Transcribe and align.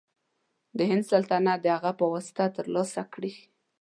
د 0.77 0.79
هند 0.89 1.03
سلطنت 1.11 1.59
د 1.61 1.67
هغه 1.75 1.91
په 1.99 2.05
واسطه 2.13 2.45
تر 2.55 2.65
لاسه 2.75 3.01
کړي. 3.13 3.33